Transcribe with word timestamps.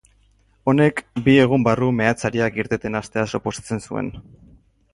Honek, 0.71 1.01
bi 1.27 1.35
egun 1.43 1.67
barru 1.67 1.91
meatzariak 1.99 2.57
irteten 2.63 3.01
hastea 3.01 3.27
suposatzen 3.35 3.87
zuen. 3.89 4.13